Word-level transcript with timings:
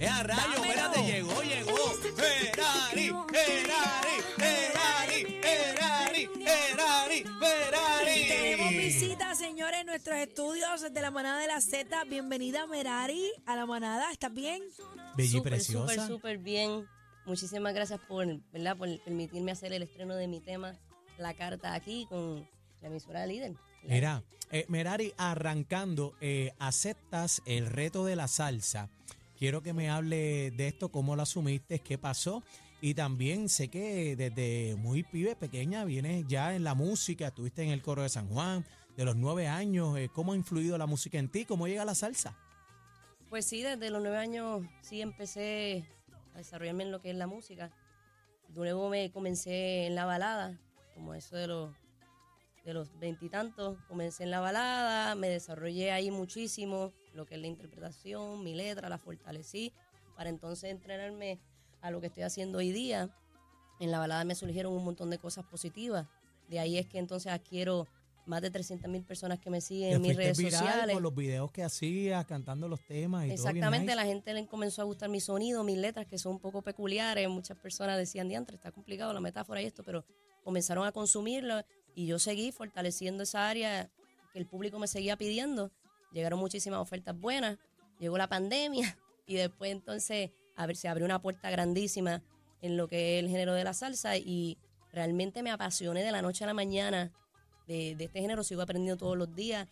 Es 0.00 0.08
a 0.10 0.22
rayo, 0.22 0.40
Dámelo. 0.42 0.64
espérate, 0.64 1.02
llegó, 1.06 1.42
llegó. 1.42 1.76
Ferrari, 2.16 3.10
Ferrari, 3.32 4.22
Ferrari, 4.36 5.24
Ferrari, 5.42 6.28
Ferrari, 7.24 8.28
Tenemos 8.28 8.68
Ferrari. 8.68 8.76
visita, 8.78 9.34
señores, 9.34 9.80
en 9.80 9.86
nuestros 9.86 10.16
estudios 10.18 10.92
de 10.92 11.00
la 11.02 11.10
manada 11.10 11.40
de 11.40 11.48
la 11.48 11.60
Z. 11.60 12.04
Bienvenida, 12.04 12.66
Merari, 12.66 13.30
a 13.46 13.56
la 13.56 13.66
manada. 13.66 14.10
¿Estás 14.12 14.32
bien? 14.32 14.62
Bella 15.16 15.28
y 15.28 15.32
Súper, 15.32 15.52
preciosa. 15.54 15.92
Súper, 15.94 16.06
súper 16.08 16.38
bien. 16.38 16.86
Muchísimas 17.26 17.74
gracias 17.74 18.00
por, 18.06 18.26
¿verdad? 18.52 18.76
por 18.76 18.88
permitirme 19.02 19.50
hacer 19.52 19.72
el 19.72 19.82
estreno 19.82 20.14
de 20.14 20.28
mi 20.28 20.40
tema, 20.40 20.74
La 21.18 21.34
Carta, 21.34 21.74
aquí 21.74 22.06
con 22.08 22.48
la 22.80 22.88
emisora 22.88 23.26
líder. 23.26 23.52
La- 23.82 23.94
Mira, 23.94 24.22
eh, 24.52 24.64
Merari, 24.68 25.12
arrancando, 25.18 26.14
eh, 26.20 26.52
aceptas 26.58 27.42
el 27.46 27.66
reto 27.66 28.04
de 28.04 28.16
la 28.16 28.28
salsa. 28.28 28.88
Quiero 29.38 29.62
que 29.62 29.72
me 29.72 29.88
hable 29.88 30.50
de 30.50 30.66
esto, 30.66 30.90
cómo 30.90 31.14
lo 31.14 31.22
asumiste, 31.22 31.78
qué 31.78 31.96
pasó. 31.96 32.42
Y 32.80 32.94
también 32.94 33.48
sé 33.48 33.68
que 33.68 34.16
desde 34.16 34.74
muy 34.76 35.04
pibe, 35.04 35.36
pequeña, 35.36 35.84
vienes 35.84 36.26
ya 36.26 36.54
en 36.56 36.64
la 36.64 36.74
música, 36.74 37.28
estuviste 37.28 37.62
en 37.62 37.70
el 37.70 37.80
coro 37.80 38.02
de 38.02 38.08
San 38.08 38.28
Juan, 38.28 38.64
de 38.96 39.04
los 39.04 39.14
nueve 39.14 39.46
años. 39.46 39.96
eh, 39.96 40.10
¿Cómo 40.12 40.32
ha 40.32 40.36
influido 40.36 40.76
la 40.76 40.86
música 40.86 41.18
en 41.18 41.28
ti? 41.28 41.44
¿Cómo 41.44 41.68
llega 41.68 41.84
la 41.84 41.94
salsa? 41.94 42.36
Pues 43.30 43.44
sí, 43.44 43.62
desde 43.62 43.90
los 43.90 44.02
nueve 44.02 44.18
años 44.18 44.62
sí 44.80 45.00
empecé 45.00 45.84
a 46.34 46.38
desarrollarme 46.38 46.84
en 46.84 46.92
lo 46.92 47.00
que 47.00 47.10
es 47.10 47.16
la 47.16 47.26
música. 47.26 47.70
Luego 48.54 48.88
me 48.88 49.10
comencé 49.12 49.86
en 49.86 49.94
la 49.94 50.04
balada, 50.04 50.58
como 50.94 51.14
eso 51.14 51.36
de 51.36 51.46
los 51.46 51.74
de 52.64 52.74
los 52.74 52.98
veintitantos, 52.98 53.78
comencé 53.88 54.24
en 54.24 54.30
la 54.30 54.40
balada, 54.40 55.14
me 55.14 55.30
desarrollé 55.30 55.90
ahí 55.90 56.10
muchísimo, 56.10 56.92
lo 57.14 57.26
que 57.26 57.34
es 57.34 57.40
la 57.40 57.46
interpretación, 57.46 58.42
mi 58.42 58.54
letra, 58.54 58.88
la 58.88 58.98
fortalecí, 58.98 59.72
para 60.16 60.30
entonces 60.30 60.70
entrenarme 60.70 61.40
a 61.80 61.90
lo 61.90 62.00
que 62.00 62.08
estoy 62.08 62.22
haciendo 62.22 62.58
hoy 62.58 62.72
día. 62.72 63.10
En 63.80 63.90
la 63.90 63.98
balada 63.98 64.24
me 64.24 64.34
surgieron 64.34 64.72
un 64.72 64.84
montón 64.84 65.10
de 65.10 65.18
cosas 65.18 65.44
positivas. 65.44 66.06
De 66.48 66.58
ahí 66.58 66.78
es 66.78 66.86
que 66.86 66.98
entonces 66.98 67.32
adquiero 67.32 67.86
más 68.28 68.42
de 68.42 68.50
300 68.50 68.90
mil 68.90 69.02
personas 69.02 69.38
que 69.40 69.50
me 69.50 69.60
siguen 69.60 69.94
en 69.94 70.02
mis 70.02 70.14
redes 70.14 70.36
viral 70.36 70.52
sociales. 70.52 70.92
por 70.92 71.02
los 71.02 71.14
videos 71.14 71.50
que 71.50 71.64
hacías, 71.64 72.24
cantando 72.26 72.68
los 72.68 72.80
temas 72.86 73.24
y 73.24 73.28
todo 73.28 73.48
Exactamente, 73.48 73.86
nice. 73.86 73.96
la 73.96 74.04
gente 74.04 74.34
le 74.34 74.46
comenzó 74.46 74.82
a 74.82 74.84
gustar 74.84 75.08
mi 75.08 75.20
sonido, 75.20 75.64
mis 75.64 75.78
letras, 75.78 76.06
que 76.06 76.18
son 76.18 76.32
un 76.32 76.38
poco 76.38 76.62
peculiares. 76.62 77.28
Muchas 77.28 77.56
personas 77.56 77.96
decían, 77.96 78.28
diantre, 78.28 78.56
está 78.56 78.70
complicado 78.70 79.12
la 79.12 79.20
metáfora 79.20 79.62
y 79.62 79.66
esto, 79.66 79.82
pero 79.82 80.04
comenzaron 80.44 80.86
a 80.86 80.92
consumirlo 80.92 81.62
y 81.94 82.06
yo 82.06 82.18
seguí 82.18 82.52
fortaleciendo 82.52 83.22
esa 83.22 83.48
área 83.48 83.90
que 84.32 84.38
el 84.38 84.46
público 84.46 84.78
me 84.78 84.86
seguía 84.86 85.16
pidiendo. 85.16 85.72
Llegaron 86.12 86.38
muchísimas 86.38 86.80
ofertas 86.80 87.18
buenas, 87.18 87.58
llegó 87.98 88.16
la 88.18 88.28
pandemia 88.28 88.98
y 89.26 89.36
después 89.36 89.70
entonces 89.72 90.30
a 90.58 90.66
ver, 90.66 90.76
se 90.76 90.88
abrió 90.88 91.06
una 91.06 91.22
puerta 91.22 91.50
grandísima 91.50 92.20
en 92.60 92.76
lo 92.76 92.88
que 92.88 93.16
es 93.16 93.24
el 93.24 93.30
género 93.30 93.54
de 93.54 93.62
la 93.62 93.72
salsa 93.74 94.16
y 94.16 94.58
realmente 94.92 95.44
me 95.44 95.52
apasioné 95.52 96.02
de 96.02 96.10
la 96.10 96.20
noche 96.20 96.42
a 96.42 96.48
la 96.48 96.54
mañana 96.54 97.12
de, 97.68 97.92
este 97.92 98.20
género, 98.20 98.42
sigo 98.42 98.60
aprendiendo 98.60 98.96
todos 98.96 99.16
los 99.16 99.32
días, 99.36 99.68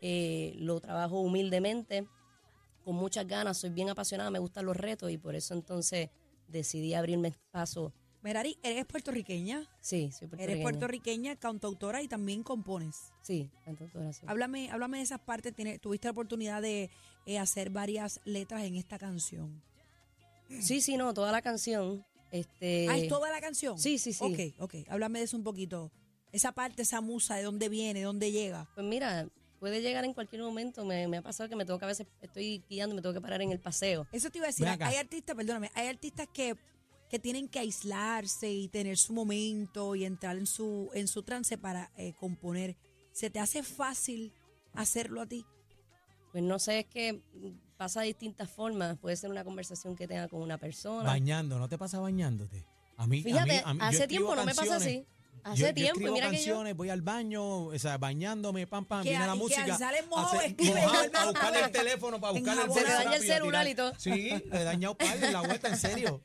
eh, 0.00 0.54
lo 0.56 0.80
trabajo 0.80 1.20
humildemente 1.20 2.08
con 2.84 2.94
muchas 2.94 3.26
ganas, 3.26 3.58
soy 3.58 3.68
bien 3.68 3.90
apasionada, 3.90 4.30
me 4.30 4.38
gustan 4.38 4.64
los 4.64 4.78
retos 4.78 5.10
y 5.10 5.18
por 5.18 5.34
eso 5.34 5.52
entonces 5.52 6.08
decidí 6.48 6.94
abrirme 6.94 7.36
paso. 7.50 7.92
Merari, 8.22 8.58
¿eres 8.62 8.84
puertorriqueña? 8.84 9.66
Sí, 9.80 10.10
soy 10.12 10.26
Eres 10.26 10.28
puertorriqueña. 10.28 10.62
puertorriqueña, 10.62 11.36
cantautora 11.36 12.02
y 12.02 12.08
también 12.08 12.42
compones. 12.42 13.12
Sí, 13.22 13.50
cantautora, 13.64 14.12
sí. 14.12 14.26
Háblame, 14.26 14.70
háblame 14.70 14.98
de 14.98 15.04
esas 15.04 15.20
partes. 15.20 15.54
Tiene- 15.54 15.78
tuviste 15.78 16.06
la 16.08 16.12
oportunidad 16.12 16.60
de 16.60 16.90
eh, 17.26 17.38
hacer 17.38 17.70
varias 17.70 18.20
letras 18.24 18.62
en 18.64 18.76
esta 18.76 18.98
canción. 18.98 19.62
Sí, 20.60 20.80
sí, 20.80 20.96
no, 20.96 21.14
toda 21.14 21.32
la 21.32 21.40
canción. 21.42 22.04
Este, 22.30 22.86
ah, 22.90 22.98
¿es 22.98 23.08
toda 23.08 23.30
la 23.30 23.40
canción? 23.40 23.78
sí, 23.78 23.98
sí, 23.98 24.12
sí. 24.12 24.54
Ok, 24.58 24.62
ok. 24.62 24.74
Háblame 24.88 25.18
de 25.20 25.24
eso 25.24 25.36
un 25.36 25.42
poquito. 25.44 25.90
Esa 26.32 26.52
parte, 26.52 26.82
esa 26.82 27.00
musa, 27.00 27.36
¿de 27.36 27.42
dónde 27.42 27.68
viene? 27.68 28.00
¿De 28.00 28.04
dónde 28.04 28.30
llega? 28.30 28.68
Pues 28.74 28.86
mira, 28.86 29.28
puede 29.58 29.80
llegar 29.80 30.04
en 30.04 30.12
cualquier 30.14 30.42
momento. 30.42 30.84
Me, 30.84 31.08
me 31.08 31.16
ha 31.16 31.22
pasado 31.22 31.48
que 31.48 31.56
me 31.56 31.64
tengo 31.64 31.78
que 31.78 31.84
a 31.86 31.88
veces, 31.88 32.06
estoy 32.20 32.62
guiando 32.68 32.94
y 32.94 32.96
me 32.96 33.02
tengo 33.02 33.14
que 33.14 33.20
parar 33.20 33.40
en 33.42 33.50
el 33.50 33.60
paseo. 33.60 34.06
Eso 34.12 34.30
te 34.30 34.38
iba 34.38 34.46
a 34.46 34.50
decir. 34.50 34.66
Hay 34.68 34.96
artistas, 34.96 35.34
perdóname, 35.34 35.70
hay 35.74 35.88
artistas 35.88 36.28
que, 36.32 36.54
que 37.10 37.18
tienen 37.18 37.48
que 37.48 37.58
aislarse 37.58 38.50
y 38.50 38.68
tener 38.68 38.96
su 38.96 39.12
momento 39.12 39.94
y 39.96 40.04
entrar 40.04 40.36
en 40.38 40.46
su, 40.46 40.90
en 40.94 41.08
su 41.08 41.22
trance 41.22 41.58
para 41.58 41.90
eh, 41.96 42.14
componer. 42.18 42.76
¿Se 43.12 43.28
te 43.30 43.40
hace 43.40 43.62
fácil 43.62 44.32
hacerlo 44.74 45.20
a 45.22 45.26
ti? 45.26 45.44
Pues 46.32 46.44
no 46.44 46.58
sé, 46.60 46.80
es 46.80 46.86
que 46.86 47.20
pasa 47.76 48.00
de 48.02 48.06
distintas 48.08 48.48
formas. 48.48 48.96
Puede 48.98 49.16
ser 49.16 49.30
una 49.30 49.42
conversación 49.42 49.96
que 49.96 50.06
tenga 50.06 50.28
con 50.28 50.40
una 50.40 50.58
persona. 50.58 51.02
Bañando, 51.02 51.58
¿no 51.58 51.68
te 51.68 51.76
pasa 51.76 51.98
bañándote? 51.98 52.64
A 52.96 53.06
mí, 53.06 53.20
a 53.20 53.24
Fíjate, 53.24 53.52
mí- 53.52 53.62
a 53.64 53.74
mí- 53.74 53.80
hace 53.82 54.06
tiempo 54.06 54.34
no 54.36 54.44
me 54.44 54.54
pasa 54.54 54.68
canciones. 54.72 54.98
así. 55.02 55.06
Hace 55.42 55.62
Yo- 55.62 55.74
tiempo, 55.74 55.92
escribo 56.00 56.14
mira 56.14 56.26
que 56.30 56.36
yo... 56.36 56.44
canciones, 56.44 56.76
voy 56.76 56.90
al 56.90 57.00
baño, 57.00 57.64
o 57.66 57.78
sea, 57.78 57.96
bañándome, 57.96 58.66
pam, 58.66 58.84
pam, 58.84 59.02
Que 59.02 59.08
viene 59.08 59.24
a- 59.24 59.28
la 59.28 59.32
que 59.32 59.38
música. 59.38 59.64
al 59.64 59.78
sale 59.78 60.02
hace- 60.02 61.16
a 61.16 61.24
buscarle 61.26 61.60
el 61.64 61.70
teléfono 61.72 62.20
para 62.20 62.32
buscarle 62.34 62.62
el 62.62 62.68
enjabonado. 62.68 62.74
Se 62.74 62.80
celular 62.92 63.04
daña 63.04 63.16
el 63.16 63.22
celular 63.22 63.66
y 63.68 63.74
todo. 63.74 63.92
Sí, 63.98 64.10
le 64.10 64.60
he 64.60 64.64
dañado 64.64 64.94
par 64.98 65.16
en 65.24 65.32
la 65.32 65.40
vuelta, 65.40 65.68
en 65.68 65.78
serio. 65.78 66.22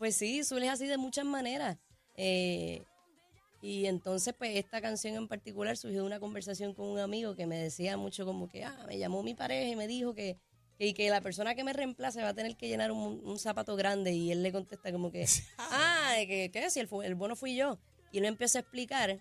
Pues 0.00 0.16
sí, 0.16 0.44
suele 0.44 0.70
así 0.70 0.86
de 0.86 0.96
muchas 0.96 1.26
maneras. 1.26 1.76
Eh, 2.16 2.82
y 3.60 3.84
entonces, 3.84 4.32
pues 4.32 4.56
esta 4.56 4.80
canción 4.80 5.14
en 5.14 5.28
particular 5.28 5.76
surgió 5.76 6.00
de 6.00 6.06
una 6.06 6.18
conversación 6.18 6.72
con 6.72 6.86
un 6.86 6.98
amigo 6.98 7.36
que 7.36 7.44
me 7.44 7.58
decía 7.58 7.98
mucho 7.98 8.24
como 8.24 8.48
que, 8.48 8.64
ah, 8.64 8.82
me 8.88 8.96
llamó 8.96 9.22
mi 9.22 9.34
pareja 9.34 9.68
y 9.68 9.76
me 9.76 9.86
dijo 9.86 10.14
que, 10.14 10.38
que, 10.78 10.94
que 10.94 11.10
la 11.10 11.20
persona 11.20 11.54
que 11.54 11.64
me 11.64 11.74
reemplace 11.74 12.22
va 12.22 12.30
a 12.30 12.34
tener 12.34 12.56
que 12.56 12.66
llenar 12.66 12.92
un, 12.92 13.20
un 13.22 13.38
zapato 13.38 13.76
grande. 13.76 14.12
Y 14.12 14.32
él 14.32 14.42
le 14.42 14.52
contesta 14.52 14.90
como 14.90 15.12
que, 15.12 15.26
ah, 15.58 16.14
que, 16.26 16.50
¿qué? 16.50 16.70
Si 16.70 16.80
el, 16.80 16.88
el 17.04 17.14
bueno 17.14 17.36
fui 17.36 17.54
yo. 17.54 17.78
Y 18.10 18.16
él 18.16 18.22
me 18.22 18.28
empezó 18.28 18.56
a 18.56 18.62
explicar, 18.62 19.20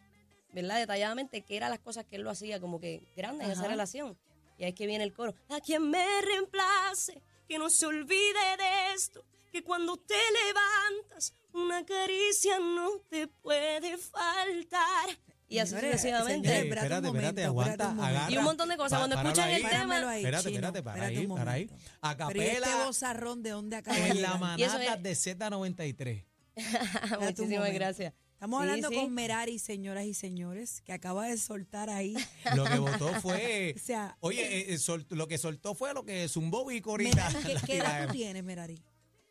¿verdad? 0.53 0.77
Detalladamente 0.77 1.41
qué 1.41 1.57
eran 1.57 1.71
las 1.71 1.79
cosas 1.79 2.05
que 2.05 2.15
él 2.15 2.21
lo 2.21 2.29
hacía 2.29 2.61
como 2.61 2.79
que 2.79 3.03
grandes 3.17 3.47
en 3.47 3.51
esa 3.51 3.67
relación. 3.67 4.17
Y 4.57 4.63
ahí 4.63 4.69
es 4.69 4.75
que 4.75 4.87
viene 4.87 5.03
el 5.03 5.11
coro. 5.11 5.35
A 5.49 5.59
quien 5.59 5.89
me 5.89 6.05
reemplace, 6.21 7.21
que 7.49 7.59
no 7.59 7.69
se 7.69 7.85
olvide 7.85 8.55
de 8.57 8.93
esto, 8.95 9.25
que 9.49 9.63
cuando 9.63 9.97
te 9.97 10.15
levantas, 10.45 11.33
una 11.53 11.85
caricia 11.85 12.59
no 12.59 12.89
te 13.09 13.27
puede 13.27 13.97
faltar. 13.97 15.09
Y 15.51 15.57
así 15.57 15.71
Señores, 15.71 15.93
sucesivamente. 15.93 16.59
espérate 16.59 16.99
un 17.09 17.15
espérate, 17.15 17.43
aguanta, 17.45 17.89
agarra. 17.91 18.31
Y 18.31 18.37
un 18.37 18.43
montón 18.43 18.69
de 18.69 18.77
cosas. 18.77 18.99
Cuando 18.99 19.15
escuchan 19.15 19.49
el 19.49 19.61
tema- 19.67 20.15
Espérate, 20.17 20.43
chino, 20.43 20.55
espérate, 20.55 20.83
para 20.83 20.95
espérate 21.09 21.19
ahí, 21.19 21.27
para 21.27 21.51
ahí. 21.53 21.65
momento. 21.65 21.89
A 22.01 22.27
Pero 22.27 22.41
¿y 22.43 22.45
este 22.45 22.75
bozarrón 22.85 23.41
de 23.41 23.49
dónde 23.49 23.75
acaba 23.77 23.97
en 23.97 24.21
la? 24.21 24.55
Y 24.57 24.63
es- 24.63 24.71
de 25.03 25.15
Z93. 25.15 26.25
Espérate 26.55 27.17
un 27.17 27.25
Muchísimas 27.25 27.73
gracias. 27.73 28.13
Estamos 28.33 28.59
Sí, 28.61 28.69
hablando 28.69 28.89
sí. 28.89 28.95
con 28.95 29.13
Merari, 29.13 29.59
señoras 29.59 30.05
y 30.05 30.13
señores, 30.13 30.81
que 30.85 30.93
acaba 30.93 31.27
de 31.27 31.37
soltar 31.37 31.89
ahí. 31.89 32.15
Lo 32.55 32.63
que 32.65 32.79
votó 32.79 33.09
fue... 33.21 33.73
O 33.75 33.79
sea, 33.79 34.15
Oye, 34.21 34.41
eh, 34.59 34.73
eh, 34.73 34.77
sol- 34.77 35.05
lo 35.09 35.27
que 35.27 35.37
soltó 35.37 35.73
fue 35.75 35.93
lo 35.93 36.05
que 36.05 36.27
zumbó 36.29 36.59
ahorita. 36.69 37.29
Merari, 37.31 37.43
¿qué, 37.45 37.57
qué 37.65 37.77
edad 37.79 38.05
tú 38.07 38.13
tienes, 38.13 38.43
Merari? 38.43 38.81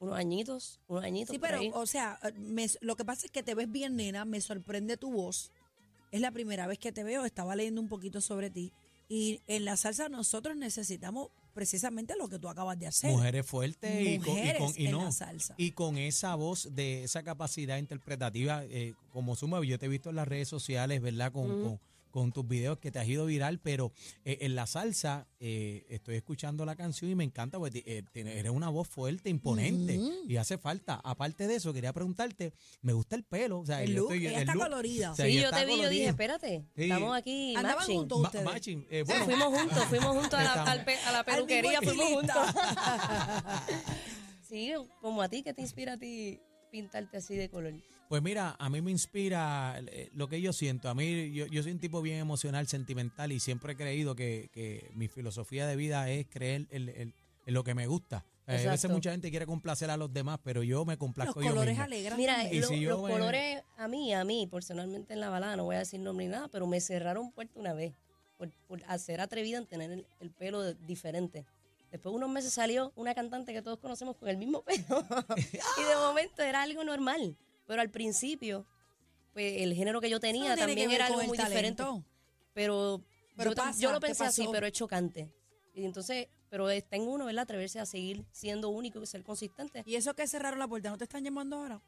Unos 0.01 0.17
añitos, 0.17 0.81
unos 0.87 1.05
añitos. 1.05 1.35
Sí, 1.35 1.39
por 1.39 1.49
pero, 1.49 1.61
ahí. 1.61 1.71
o 1.75 1.87
sea, 1.87 2.21
me- 2.37 2.67
lo 2.81 2.97
que 2.97 3.05
pasa 3.05 3.27
es 3.27 3.33
que 3.33 3.43
te 3.43 3.55
ves 3.55 3.71
bien, 3.71 3.97
nena, 3.97 4.25
me 4.25 4.41
sorprende 4.41 4.97
tu 4.97 5.11
voz. 5.13 5.51
Es 6.13 6.21
la 6.21 6.31
primera 6.31 6.67
vez 6.67 6.79
que 6.79 6.93
te 6.93 7.03
veo, 7.05 7.25
estaba 7.25 7.57
leyendo 7.57 7.81
un 7.81 7.89
poquito 7.89 8.21
sobre 8.21 8.49
ti. 8.51 8.73
Y 9.09 9.41
en 9.47 9.65
la 9.65 9.77
salsa 9.77 10.09
nosotros 10.09 10.57
necesitamos 10.57 11.29
precisamente 11.55 12.15
lo 12.17 12.29
que 12.29 12.39
tú 12.39 12.49
acabas 12.49 12.79
de 12.79 12.87
hacer. 12.87 13.11
Mujeres 13.11 13.45
fuertes 13.45 13.91
y 14.07 14.19
con, 14.19 14.29
y 14.29 14.31
Mujeres 14.39 14.59
con- 14.63 14.75
y 14.77 14.87
en 14.87 14.93
no, 14.93 15.05
la 15.05 15.13
salsa. 15.13 15.55
y 15.57 15.73
con 15.73 15.97
esa 15.99 16.35
voz 16.37 16.69
de 16.77 17.03
esa 17.05 17.23
capacidad 17.25 17.79
interpretativa 17.79 18.65
eh, 18.67 18.95
como 19.13 19.35
suma 19.35 19.61
yo 19.65 19.79
te 19.79 19.87
he 19.87 19.89
visto 19.89 20.11
en 20.11 20.17
las 20.17 20.29
redes 20.29 20.47
sociales 20.49 21.01
verdad 21.03 21.33
con, 21.33 21.49
con, 21.63 21.81
con 22.11 22.33
tus 22.33 22.47
videos 22.47 22.79
que 22.79 22.91
te 22.91 22.99
has 22.99 23.09
ido 23.09 23.27
viral 23.27 23.59
pero 23.61 23.93
eh, 24.25 24.39
en 24.43 24.55
la 24.55 24.67
salsa 24.67 25.27
eh, 25.41 25.87
estoy 25.89 26.17
escuchando 26.17 26.65
la 26.65 26.77
canción 26.77 27.11
y 27.11 27.15
me 27.15 27.25
encanta 27.25 27.59
porque 27.59 27.83
eh, 27.87 28.03
eres 28.15 28.53
una 28.53 28.69
voz 28.69 28.89
fuerte 28.89 29.31
imponente 29.31 29.99
y 30.27 30.37
hace 30.37 30.59
falta 30.59 31.01
aparte 31.05 31.47
de 31.47 31.57
eso 31.57 31.73
quería 31.73 31.93
preguntarte 31.93 32.53
me 32.83 32.93
gusta 32.93 33.17
el 33.17 33.25
pelo 33.25 33.61
o 33.61 33.67
sea, 33.67 33.83
El 33.83 33.95
yo 33.95 34.03
look, 34.03 34.13
estoy- 34.13 34.27
ella 34.27 34.37
el 34.37 34.41
está 34.43 34.55
look, 34.55 34.63
colorida. 34.65 35.13
o 35.13 35.17
sea, 35.17 35.27
sí, 35.27 35.41
yo 35.41 35.51
te 35.51 35.65
vi, 35.67 35.81
yo 35.83 35.89
dije, 35.89 36.09
espérate, 36.09 36.65
Sí. 36.77 36.83
estamos 36.85 37.17
aquí 37.17 37.55
Andaban 37.57 37.79
matching. 37.79 37.97
juntos 37.99 38.21
Ma- 38.21 38.27
ustedes. 38.29 38.45
matching, 38.45 38.87
eh, 38.91 39.05
bueno, 39.07 39.25
Fuimos 39.25 39.61
juntos, 39.61 39.85
fuimos 39.85 40.17
juntos 40.17 40.35
a 40.35 40.45
la, 40.45 40.63
al 40.65 40.85
a 41.17 41.25
peluquería, 41.25 41.81
fuimos 41.83 42.07
juntos. 42.09 42.37
Sí, 44.49 44.73
como 45.03 45.21
a 45.21 45.29
ti, 45.29 45.43
¿qué 45.43 45.53
te 45.53 45.61
inspira 45.61 45.93
a 45.95 45.99
ti 45.99 46.41
pintarte 46.71 47.17
así 47.17 47.37
de 47.37 47.49
color? 47.49 47.75
Pues 48.09 48.23
mira, 48.23 48.57
a 48.59 48.71
mí 48.71 48.81
me 48.81 48.91
inspira 48.91 49.79
eh, 49.87 50.09
lo 50.15 50.29
que 50.29 50.41
yo 50.41 50.53
siento. 50.53 50.89
A 50.89 50.95
mí, 50.95 51.31
yo, 51.33 51.47
yo 51.47 51.63
soy 51.63 51.73
un 51.73 51.79
tipo 51.79 52.01
bien 52.01 52.19
emocional, 52.19 52.67
sentimental 52.67 53.33
y 53.33 53.41
siempre 53.41 53.75
he 53.75 53.77
creído 53.77 54.15
que, 54.15 54.49
que 54.53 54.91
mi 54.95 55.09
filosofía 55.09 55.67
de 55.67 55.77
vida 55.77 56.09
es 56.11 56.27
creer 56.29 56.67
en, 56.71 56.89
en- 56.89 57.15
en 57.47 57.55
lo 57.55 57.65
que 57.65 57.75
me 57.75 57.87
gusta. 57.87 58.25
Eh, 58.47 58.67
a 58.67 58.71
veces 58.73 58.91
mucha 58.91 59.11
gente 59.11 59.29
quiere 59.31 59.45
complacer 59.47 59.91
a 59.91 59.97
los 59.99 60.11
demás, 60.13 60.39
pero 60.43 60.63
yo 60.63 60.85
me 60.87 60.95
Los 60.95 60.99
complazco 60.99 61.43
yo 61.43 61.49
colores 61.49 61.73
mismo. 61.73 61.85
alegran. 61.85 62.17
Mira, 62.19 62.35
también. 62.37 62.55
Y 62.57 62.61
lo- 62.61 62.69
si 62.69 62.81
yo 62.81 62.91
los 62.91 63.03
me- 63.03 63.11
colores, 63.11 63.63
a 63.77 63.89
mí, 63.89 64.15
a 64.15 64.25
mí, 64.25 64.47
personalmente 64.47 65.13
en 65.13 65.21
la 65.21 65.29
balada, 65.31 65.57
no 65.57 65.65
voy 65.65 65.77
a 65.77 65.81
decir 65.81 66.01
nombre 66.01 66.27
ni 66.27 66.33
nada, 66.33 66.49
pero 66.49 66.67
me 66.67 66.81
cerraron 66.81 67.31
puerta 67.33 67.59
una 67.61 67.75
vez 67.75 67.93
por, 68.39 68.51
por 68.67 68.83
hacer 68.87 69.21
atrevida 69.21 69.59
en 69.59 69.67
tener 69.67 69.91
el, 69.91 70.07
el 70.21 70.31
pelo 70.31 70.73
diferente. 70.75 71.45
Después 71.91 72.13
de 72.13 72.17
unos 72.17 72.29
meses 72.31 72.53
salió 72.53 72.93
una 72.97 73.15
cantante 73.15 73.53
que 73.53 73.63
todos 73.63 73.79
conocemos 73.79 74.17
con 74.17 74.29
el 74.29 74.37
mismo 74.37 74.63
pelo. 74.63 75.05
y 75.37 75.83
de 75.83 75.95
momento 75.97 76.43
era 76.43 76.63
algo 76.63 76.85
normal. 76.85 77.37
Pero 77.67 77.81
al 77.81 77.91
principio, 77.91 78.67
pues 79.33 79.63
el 79.63 79.75
género 79.75 80.01
que 80.01 80.11
yo 80.11 80.21
tenía 80.21 80.55
Eso 80.55 80.67
también 80.67 80.91
era 80.91 81.07
algo 81.07 81.23
muy 81.25 81.37
diferente. 81.39 81.83
Pero, 82.55 83.03
Pero 83.37 83.51
yo, 83.51 83.57
tam- 83.57 83.67
pasa, 83.67 83.81
yo 83.81 83.93
lo 83.93 84.01
pensé 84.01 84.25
así, 84.25 84.47
pero 84.51 84.67
es 84.67 84.73
chocante. 84.73 85.31
Y 85.75 85.85
entonces, 85.85 86.27
pero 86.51 86.69
está 86.71 86.97
en 86.97 87.03
uno, 87.03 87.27
¿verdad? 87.27 87.43
Atreverse 87.43 87.79
a 87.79 87.87
seguir 87.87 88.25
siendo 88.33 88.69
único 88.71 89.01
y 89.03 89.07
ser 89.07 89.23
consistente. 89.23 89.83
Y 89.87 89.95
eso 89.97 90.15
que 90.15 90.27
cerraron 90.27 90.59
la 90.59 90.67
puerta, 90.67 90.91
¿no 90.91 90.99
te 90.99 91.05
están 91.05 91.23
llamando 91.23 91.57
ahora? 91.57 91.81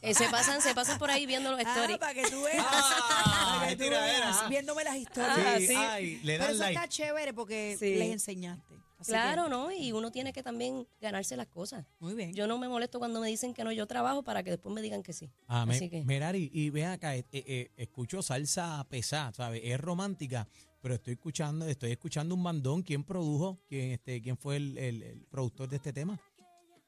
Eh, 0.00 0.14
se 0.14 0.28
pasan, 0.28 0.60
se 0.62 0.74
pasan 0.74 0.98
por 0.98 1.10
ahí 1.10 1.26
viendo 1.26 1.50
los 1.50 1.60
Ah, 1.66 1.74
stories. 1.74 1.98
para 1.98 2.14
que 2.14 2.22
tú 2.30 2.42
veas. 2.42 2.64
Ah, 2.68 3.56
para 3.58 3.68
que 3.70 3.76
tú 3.76 3.90
veas, 3.90 4.36
ah. 4.42 4.46
viéndome 4.48 4.84
las 4.84 4.96
historias. 4.96 5.38
Ah, 5.38 5.54
Sí, 5.58 5.66
sí. 5.66 5.74
ay, 5.76 6.16
le 6.22 6.32
Pero 6.34 6.44
dan 6.44 6.54
eso 6.54 6.62
like. 6.62 6.74
está 6.76 6.88
chévere 6.88 7.34
porque 7.34 7.76
Sí. 7.78 7.94
les 7.96 8.12
enseñaste. 8.12 8.74
Así 9.02 9.12
Claro, 9.12 9.44
que, 9.44 9.50
¿no? 9.50 9.70
Y 9.72 9.92
uno 9.92 10.10
tiene 10.10 10.32
que 10.32 10.42
también 10.42 10.86
ganarse 11.00 11.36
las 11.36 11.46
cosas. 11.48 11.84
Muy 12.00 12.14
bien. 12.14 12.32
Yo 12.34 12.46
no 12.46 12.58
me 12.58 12.68
molesto 12.68 12.98
cuando 12.98 13.20
me 13.20 13.28
dicen 13.28 13.52
que 13.54 13.62
no, 13.64 13.70
yo 13.72 13.86
trabajo 13.86 14.22
para 14.22 14.42
que 14.42 14.50
después 14.50 14.74
me 14.74 14.80
digan 14.82 15.02
que 15.02 15.12
sí. 15.12 15.26
Me- 15.66 15.74
Así 15.74 15.88
que, 15.90 16.02
Merari, 16.04 16.50
y 16.52 16.70
ve 16.70 16.86
acá, 16.86 17.14
eh, 17.14 17.24
eh, 17.32 17.70
escucho 17.76 18.22
salsa 18.22 18.84
pesada, 18.88 19.32
¿sabes? 19.32 19.60
Es 19.64 19.78
romántica, 19.80 20.48
pero 20.80 20.94
estoy 20.94 21.12
escuchando, 21.14 21.66
estoy 21.66 21.92
escuchando 21.92 22.34
un 22.34 22.42
bandón. 22.42 22.82
¿Quién 22.82 23.04
produjo? 23.04 23.58
¿Quién, 23.68 23.90
este, 23.92 24.20
quién 24.22 24.36
fue 24.36 24.56
el, 24.56 24.78
el- 24.78 25.02
el 25.02 25.26
productor 25.26 25.68
de 25.68 25.76
este 25.76 25.92
tema? 25.92 26.20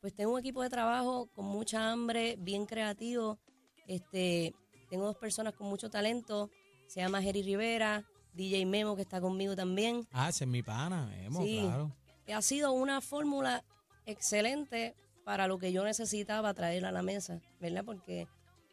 pues 0.00 0.14
tengo 0.14 0.34
un 0.34 0.38
equipo 0.40 0.62
de 0.62 0.68
trabajo 0.68 1.28
con 1.34 1.46
mucha 1.46 1.90
hambre, 1.90 2.36
bien 2.38 2.66
creativo. 2.66 3.38
Este, 3.86 4.54
tengo 4.90 5.06
dos 5.06 5.16
personas 5.16 5.54
con 5.54 5.66
mucho 5.66 5.88
talento. 5.88 6.50
Se 6.86 7.00
llama 7.00 7.22
Jerry 7.22 7.42
Rivera, 7.42 8.04
DJ 8.34 8.66
Memo 8.66 8.96
que 8.96 9.00
está 9.02 9.18
conmigo 9.20 9.56
también. 9.56 10.06
Ah, 10.12 10.28
ese 10.28 10.44
es 10.44 10.50
mi 10.50 10.62
pana, 10.62 11.10
Emo, 11.24 11.42
Sí. 11.42 11.60
claro. 11.62 11.90
Ha 12.32 12.42
sido 12.42 12.72
una 12.72 13.00
fórmula 13.00 13.64
excelente 14.06 14.94
para 15.24 15.46
lo 15.46 15.58
que 15.58 15.72
yo 15.72 15.84
necesitaba 15.84 16.54
traer 16.54 16.84
a 16.84 16.92
la 16.92 17.02
mesa, 17.02 17.40
¿verdad? 17.60 17.84
Porque 17.84 18.28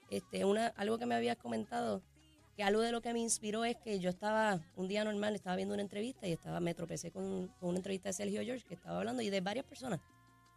este, 0.09 0.45
una, 0.45 0.67
algo 0.67 0.97
que 0.97 1.05
me 1.05 1.15
habías 1.15 1.37
comentado, 1.37 2.01
que 2.55 2.63
algo 2.63 2.81
de 2.81 2.91
lo 2.91 3.01
que 3.01 3.13
me 3.13 3.19
inspiró 3.19 3.63
es 3.65 3.77
que 3.77 3.99
yo 3.99 4.09
estaba 4.09 4.59
un 4.75 4.87
día 4.87 5.03
normal, 5.03 5.35
estaba 5.35 5.55
viendo 5.55 5.73
una 5.73 5.83
entrevista 5.83 6.27
y 6.27 6.33
estaba, 6.33 6.59
me 6.59 6.73
tropecé 6.73 7.11
con, 7.11 7.47
con 7.59 7.69
una 7.69 7.77
entrevista 7.77 8.09
de 8.09 8.13
Sergio 8.13 8.41
George 8.43 8.65
que 8.67 8.73
estaba 8.73 8.97
hablando 8.97 9.21
y 9.21 9.29
de 9.29 9.41
varias 9.41 9.65
personas 9.65 9.99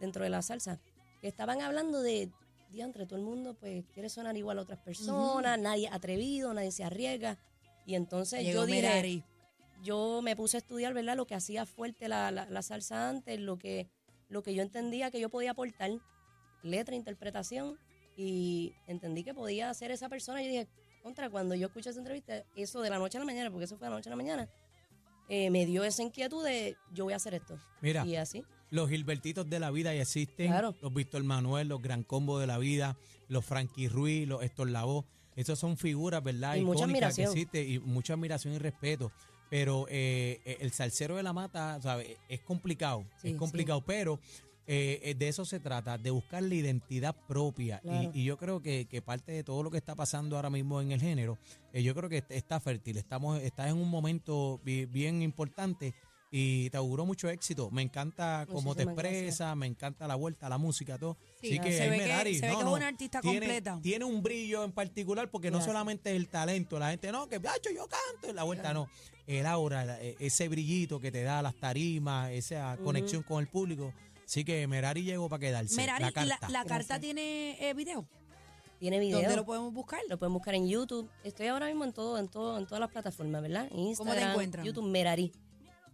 dentro 0.00 0.24
de 0.24 0.30
la 0.30 0.42
salsa 0.42 0.80
que 1.20 1.28
estaban 1.28 1.60
hablando 1.62 2.02
de 2.02 2.30
diantre, 2.70 3.06
todo 3.06 3.18
el 3.18 3.24
mundo 3.24 3.54
pues 3.54 3.84
quiere 3.94 4.08
sonar 4.08 4.36
igual 4.36 4.58
a 4.58 4.62
otras 4.62 4.78
personas, 4.80 5.58
nadie 5.58 5.88
atrevido, 5.88 6.52
nadie 6.52 6.72
se 6.72 6.84
arriesga. 6.84 7.38
Y 7.86 7.94
entonces 7.94 8.42
Llegó 8.42 8.60
yo 8.60 8.66
dije, 8.66 8.82
Merari. 8.82 9.24
Yo 9.84 10.20
me 10.22 10.34
puse 10.34 10.56
a 10.56 10.58
estudiar, 10.60 10.94
¿verdad? 10.94 11.16
Lo 11.16 11.26
que 11.26 11.34
hacía 11.34 11.66
fuerte 11.66 12.08
la, 12.08 12.30
la, 12.30 12.46
la 12.46 12.62
salsa 12.62 13.08
antes, 13.10 13.38
lo 13.38 13.58
que, 13.58 13.88
lo 14.28 14.42
que 14.42 14.54
yo 14.54 14.62
entendía 14.62 15.10
que 15.10 15.20
yo 15.20 15.28
podía 15.28 15.50
aportar, 15.52 15.90
letra, 16.62 16.94
interpretación, 16.96 17.78
y 18.16 18.72
entendí 18.86 19.22
que 19.24 19.34
podía 19.34 19.72
ser 19.74 19.90
esa 19.90 20.08
persona. 20.08 20.42
Y 20.42 20.48
dije, 20.48 20.68
contra, 21.02 21.28
cuando 21.30 21.54
yo 21.54 21.66
escuché 21.66 21.90
esa 21.90 21.98
entrevista, 22.00 22.42
eso 22.56 22.80
de 22.80 22.90
la 22.90 22.98
noche 22.98 23.18
a 23.18 23.20
la 23.20 23.26
mañana, 23.26 23.50
porque 23.50 23.64
eso 23.66 23.76
fue 23.76 23.86
de 23.86 23.90
la 23.90 23.96
noche 23.96 24.08
a 24.08 24.12
la 24.12 24.16
mañana, 24.16 24.48
eh, 25.28 25.50
me 25.50 25.66
dio 25.66 25.84
esa 25.84 26.02
inquietud 26.02 26.44
de 26.44 26.76
yo 26.92 27.04
voy 27.04 27.12
a 27.12 27.16
hacer 27.16 27.34
esto. 27.34 27.58
Mira, 27.80 28.06
Y 28.06 28.16
así. 28.16 28.42
los 28.70 28.88
Gilbertitos 28.90 29.48
de 29.48 29.58
la 29.60 29.70
vida 29.70 29.94
ya 29.94 30.02
existen. 30.02 30.48
Claro. 30.48 30.74
Los 30.80 30.92
Víctor 30.94 31.22
Manuel, 31.24 31.68
los 31.68 31.82
Gran 31.82 32.02
Combo 32.04 32.38
de 32.38 32.46
la 32.46 32.58
vida, 32.58 32.96
los 33.28 33.44
Frankie 33.44 33.88
Ruiz, 33.88 34.26
los 34.28 34.42
Héctor 34.42 34.70
Lavoe. 34.70 35.04
Esas 35.36 35.58
son 35.58 35.76
figuras, 35.76 36.22
¿verdad? 36.22 36.54
Y 36.56 36.62
mucha 36.62 36.84
Icónicas 36.84 37.16
que 37.16 37.22
admiración. 37.24 37.32
existen 37.32 37.68
y 37.70 37.78
mucha 37.80 38.12
admiración 38.12 38.54
y 38.54 38.58
respeto. 38.58 39.10
Pero 39.54 39.86
eh, 39.88 40.40
eh, 40.44 40.56
el 40.62 40.72
salsero 40.72 41.14
de 41.14 41.22
la 41.22 41.32
mata, 41.32 41.80
¿sabes? 41.80 42.08
Es 42.28 42.40
complicado, 42.40 43.04
Sí, 43.22 43.28
es 43.28 43.36
complicado, 43.36 43.82
pero 43.86 44.18
eh, 44.66 44.98
eh, 45.04 45.14
de 45.14 45.28
eso 45.28 45.44
se 45.44 45.60
trata, 45.60 45.96
de 45.96 46.10
buscar 46.10 46.42
la 46.42 46.56
identidad 46.56 47.14
propia. 47.28 47.80
Y- 47.84 47.86
Claro. 47.86 48.10
Y, 48.14 48.24
yo 48.24 48.36
creo 48.36 48.60
que, 48.60 48.86
que 48.86 49.00
parte 49.00 49.30
de 49.30 49.44
todo 49.44 49.62
lo 49.62 49.70
que 49.70 49.76
está 49.78 49.94
pasando 49.94 50.34
ahora 50.34 50.50
mismo 50.50 50.80
en 50.80 50.90
el 50.90 51.00
género, 51.00 51.38
eh, 51.72 51.84
yo 51.84 51.94
creo 51.94 52.08
que 52.08 52.24
está 52.30 52.58
fértil, 52.58 52.96
estamos, 52.96 53.40
estás 53.42 53.68
en 53.70 53.76
un 53.76 53.88
momento 53.88 54.60
bi- 54.64 54.86
bien 54.86 55.22
importante 55.22 55.94
y 56.36 56.68
te 56.70 56.76
auguro 56.78 57.06
mucho 57.06 57.28
éxito. 57.28 57.70
Me 57.70 57.80
encanta 57.80 58.44
cómo 58.50 58.74
te 58.74 58.82
expresas, 58.82 59.56
me 59.56 59.66
encanta 59.68 60.08
la 60.08 60.16
vuelta, 60.16 60.48
la 60.48 60.58
música, 60.58 60.98
todo. 60.98 61.16
Sí, 61.40 61.46
Así 61.46 61.60
que 61.60 61.72
se 61.76 61.82
ahí 61.82 61.90
ve 61.90 61.96
que- 61.98 62.02
Merari, 62.02 62.34
se 62.34 62.40
ve 62.40 62.48
no, 62.48 62.54
que 62.54 62.58
es 62.58 62.64
no, 62.66 62.74
una 62.74 62.88
artista 62.88 63.20
tiene, 63.20 63.38
completa. 63.38 63.78
Tiene 63.80 64.04
un 64.04 64.20
brillo 64.20 64.64
en 64.64 64.72
particular 64.72 65.30
porque 65.30 65.52
no 65.52 65.60
solamente 65.62 66.10
es 66.10 66.16
el 66.16 66.26
talento, 66.28 66.76
la 66.80 66.90
gente 66.90 67.12
no, 67.12 67.28
que 67.28 67.36
"Acho, 67.36 67.70
yo 67.70 67.86
canto, 67.86 68.28
y 68.28 68.32
la 68.32 68.42
vuelta 68.42 68.74
no. 68.74 68.88
El 69.28 69.46
aura, 69.46 70.00
e- 70.02 70.16
ese 70.18 70.48
brillito 70.48 70.98
que 70.98 71.12
te 71.12 71.22
da 71.22 71.40
las 71.40 71.54
tarimas, 71.54 72.32
esa 72.32 72.76
conexión 72.82 73.22
con 73.22 73.40
el 73.40 73.48
público. 73.48 73.94
Así 74.24 74.44
que 74.44 74.66
Merari 74.66 75.04
llegó 75.04 75.28
para 75.28 75.38
quedarse. 75.38 75.76
Merari, 75.76 76.02
la 76.02 76.10
¿y 76.10 76.12
carta. 76.14 76.38
la, 76.40 76.48
la 76.48 76.64
carta 76.64 76.98
tiene 76.98 77.56
eh, 77.60 77.74
video? 77.74 78.08
Tiene 78.80 78.98
video. 78.98 79.20
¿Dónde 79.20 79.36
lo 79.36 79.44
podemos 79.46 79.72
buscar? 79.72 80.00
Lo 80.08 80.18
pueden 80.18 80.32
buscar 80.34 80.56
en 80.56 80.66
YouTube. 80.68 81.08
Estoy 81.22 81.46
ahora 81.46 81.66
mismo 81.68 81.84
en 81.84 81.92
todo, 81.92 82.18
en 82.18 82.26
todo, 82.28 82.58
en 82.58 82.66
todas 82.66 82.80
las 82.80 82.90
plataformas, 82.90 83.40
¿verdad? 83.40 83.68
Instagram, 83.72 84.30
encuentran? 84.30 84.64
YouTube, 84.66 84.90
Merari. 84.90 85.32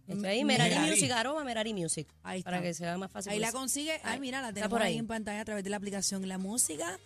Estoy 0.07 0.25
ahí, 0.29 0.43
Merari, 0.43 0.71
Merari. 0.71 0.89
Music, 0.91 1.11
arroba 1.11 1.43
Merari 1.43 1.73
Music. 1.73 2.07
Ahí 2.23 2.39
está. 2.39 2.51
Para 2.51 2.61
que 2.61 2.73
sea 2.73 2.97
más 2.97 3.11
fácil. 3.11 3.31
Ahí 3.31 3.39
la 3.39 3.51
consigue. 3.51 3.99
Ay, 4.03 4.19
mira, 4.19 4.41
la 4.41 4.51
tenemos 4.51 4.69
por 4.69 4.81
ahí 4.81 4.93
ahí. 4.93 4.99
en 4.99 5.07
pantalla 5.07 5.41
a 5.41 5.45
través 5.45 5.63
de 5.63 5.69
la 5.69 5.77
aplicación 5.77 6.27
La 6.27 6.37
Música. 6.37 6.99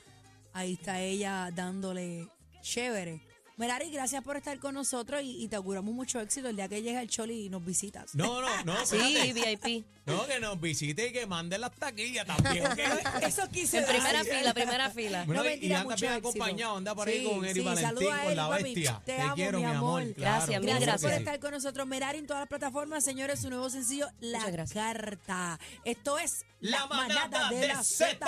Ahí 0.53 0.73
está 0.73 1.01
ella 1.01 1.51
dándole 1.53 2.27
chévere. 2.61 3.21
Merari, 3.57 3.89
gracias 3.89 4.21
por 4.21 4.35
estar 4.35 4.59
con 4.59 4.73
nosotros 4.75 5.21
y, 5.23 5.41
y 5.43 5.47
te 5.47 5.55
auguramos 5.55 5.93
mucho 5.93 6.19
éxito 6.19 6.49
el 6.49 6.57
día 6.57 6.67
que 6.67 6.81
llegue 6.81 6.99
el 6.99 7.09
Choli 7.09 7.45
y 7.45 7.49
nos 7.49 7.63
visitas. 7.63 8.13
No, 8.13 8.41
no, 8.41 8.63
no, 8.65 8.75
Sí. 8.85 9.31
VIP. 9.33 9.85
No, 10.05 10.25
que 10.27 10.39
nos 10.41 10.59
visite 10.59 11.07
y 11.07 11.11
que 11.13 11.25
mande 11.25 11.57
las 11.57 11.71
taquillas 11.71 12.27
también. 12.27 12.65
¿ok? 12.67 12.77
Eso 13.23 13.47
quise 13.49 13.79
En 13.79 13.85
primera 13.85 14.19
decir. 14.23 14.39
fila, 14.39 14.53
primera 14.53 14.89
fila. 14.91 15.23
Bueno, 15.25 15.41
No, 15.41 15.47
y- 15.47 15.51
mentira, 15.53 15.71
y 15.71 15.77
anda 15.79 15.89
mucho 15.89 16.01
bien 16.05 16.13
éxito. 16.13 16.29
acompañado, 16.29 16.77
anda 16.77 16.93
por 16.95 17.07
ahí 17.07 17.19
Sí, 17.19 17.23
con 17.25 17.45
Eri 17.45 17.53
sí, 17.59 17.65
Valentín, 17.65 17.87
saluda 17.97 18.13
a 18.13 18.17
con 18.19 18.25
Eri, 18.27 18.35
la 18.35 18.49
papi. 18.49 18.63
bestia. 18.63 19.01
Te 19.05 19.21
amo, 19.21 19.35
quiero, 19.35 19.57
mi 19.59 19.63
amor. 19.65 20.01
amor. 20.01 20.13
Gracias, 20.17 20.45
claro, 20.45 20.59
mil 20.61 20.67
claro 20.69 20.79
que 20.79 20.85
Gracias 20.85 21.01
por 21.11 21.19
estar 21.19 21.39
con 21.39 21.51
nosotros, 21.51 21.87
Merari, 21.87 22.19
en 22.19 22.27
todas 22.27 22.41
las 22.41 22.49
plataformas. 22.49 23.03
Señores, 23.05 23.39
su 23.39 23.49
nuevo 23.49 23.69
sencillo, 23.69 24.07
La 24.19 24.49
gracias. 24.51 24.73
Carta. 24.73 25.59
Esto 25.85 26.19
es 26.19 26.45
La 26.59 26.85
manada 26.87 27.49
de 27.49 27.67
la 27.69 27.83
Z. 27.83 28.19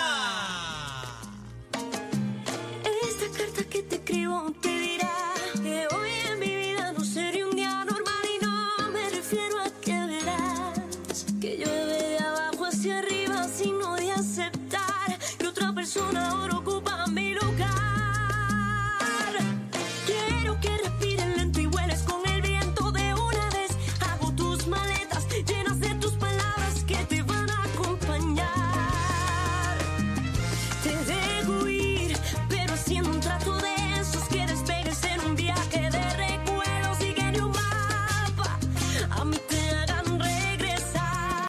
Carta 3.38 3.63
que 3.69 3.84
te 3.84 3.95
escribo 3.98 4.51
te 4.62 4.69
dirá 4.69 5.13
que 5.62 5.88
hoy 5.95 6.10
en 6.31 6.39
mi 6.39 6.56